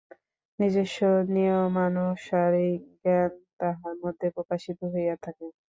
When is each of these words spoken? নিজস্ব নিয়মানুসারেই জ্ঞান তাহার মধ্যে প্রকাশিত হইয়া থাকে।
নিজস্ব 0.59 0.99
নিয়মানুসারেই 1.33 2.71
জ্ঞান 2.95 3.29
তাহার 3.59 3.95
মধ্যে 4.03 4.27
প্রকাশিত 4.35 4.79
হইয়া 4.93 5.15
থাকে। 5.25 5.45